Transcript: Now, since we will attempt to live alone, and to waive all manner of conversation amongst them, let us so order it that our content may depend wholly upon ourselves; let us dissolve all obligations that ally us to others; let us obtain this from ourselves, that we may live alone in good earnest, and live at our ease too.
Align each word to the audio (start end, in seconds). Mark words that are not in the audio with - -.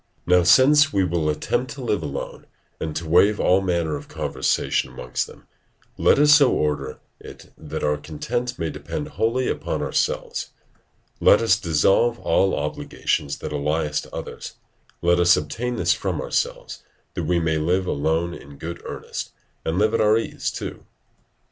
Now, 0.25 0.41
since 0.41 0.91
we 0.91 1.03
will 1.03 1.29
attempt 1.29 1.69
to 1.75 1.83
live 1.83 2.01
alone, 2.01 2.47
and 2.79 2.95
to 2.95 3.07
waive 3.07 3.39
all 3.39 3.61
manner 3.61 3.95
of 3.95 4.07
conversation 4.07 4.91
amongst 4.91 5.27
them, 5.27 5.45
let 5.95 6.17
us 6.17 6.33
so 6.33 6.49
order 6.51 6.97
it 7.19 7.53
that 7.55 7.83
our 7.83 7.97
content 7.97 8.57
may 8.57 8.71
depend 8.71 9.09
wholly 9.09 9.47
upon 9.47 9.83
ourselves; 9.83 10.49
let 11.19 11.39
us 11.39 11.55
dissolve 11.59 12.17
all 12.17 12.55
obligations 12.57 13.37
that 13.37 13.53
ally 13.53 13.85
us 13.85 14.01
to 14.01 14.11
others; 14.15 14.55
let 15.03 15.19
us 15.19 15.37
obtain 15.37 15.75
this 15.75 15.93
from 15.93 16.19
ourselves, 16.19 16.81
that 17.13 17.25
we 17.25 17.39
may 17.39 17.59
live 17.59 17.85
alone 17.85 18.33
in 18.33 18.57
good 18.57 18.81
earnest, 18.85 19.31
and 19.63 19.77
live 19.77 19.93
at 19.93 20.01
our 20.01 20.17
ease 20.17 20.49
too. 20.49 20.83